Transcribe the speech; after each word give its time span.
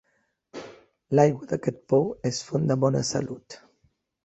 L'aigua 1.19 1.51
d'aquest 1.51 1.77
pou 1.95 2.09
és 2.33 2.41
font 2.49 2.67
de 2.73 2.81
bona 2.87 3.05
salut. 3.13 3.61